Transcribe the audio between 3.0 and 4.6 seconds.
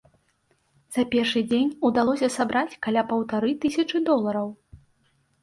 паўтары тысячы долараў.